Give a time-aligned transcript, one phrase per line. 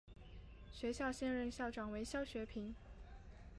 [0.73, 2.73] 学校现任校长为肖学平。